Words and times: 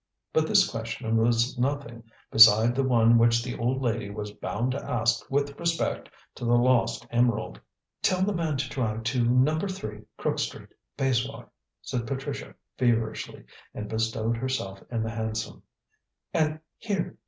But 0.33 0.47
this 0.47 0.67
question 0.67 1.15
was 1.15 1.59
nothing 1.59 2.01
beside 2.31 2.73
the 2.73 2.81
one 2.81 3.19
which 3.19 3.43
the 3.43 3.55
old 3.55 3.83
lady 3.83 4.09
was 4.09 4.31
bound 4.31 4.71
to 4.71 4.83
ask 4.83 5.29
with 5.29 5.59
respect 5.59 6.09
to 6.33 6.43
the 6.43 6.55
lost 6.57 7.05
emerald. 7.11 7.61
"Tell 8.01 8.23
the 8.23 8.33
man 8.33 8.57
to 8.57 8.67
drive 8.67 9.03
to 9.03 9.23
No. 9.23 9.59
III, 9.59 10.01
Crook 10.17 10.39
Street, 10.39 10.69
Bayswater," 10.97 11.49
said 11.83 12.07
Patricia 12.07 12.55
feverishly, 12.79 13.43
and 13.75 13.87
bestowed 13.87 14.37
herself 14.37 14.81
in 14.89 15.03
the 15.03 15.11
hansom; 15.11 15.61
"and 16.33 16.61
here!" 16.79 17.19